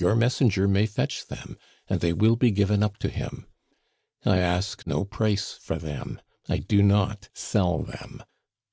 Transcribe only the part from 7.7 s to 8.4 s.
them.